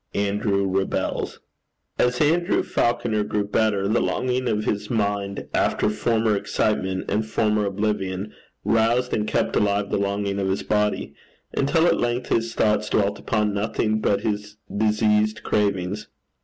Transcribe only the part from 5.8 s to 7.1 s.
former excitement